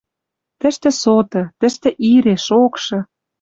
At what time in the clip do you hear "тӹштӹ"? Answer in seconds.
0.59-0.89, 1.59-1.89